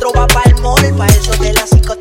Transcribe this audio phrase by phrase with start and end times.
[0.00, 1.99] cuatro va pa'l mall, pa' eso de las cinco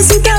[0.00, 0.29] necesita